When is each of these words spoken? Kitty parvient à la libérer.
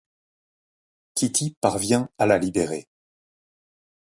Kitty 1.13 1.55
parvient 1.61 2.09
à 2.17 2.25
la 2.25 2.39
libérer. 2.39 2.87